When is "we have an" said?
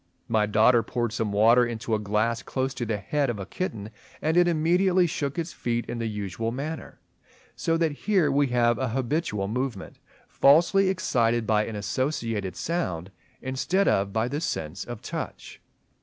8.31-8.89